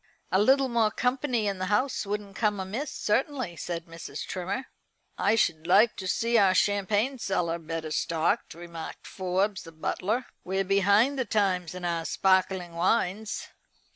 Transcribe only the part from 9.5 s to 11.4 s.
the butler. "We're behind the